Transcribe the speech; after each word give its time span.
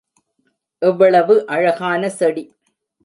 எவ்வளவு 0.81 1.35
அழகான 1.47 2.09
செடி! 2.09 2.43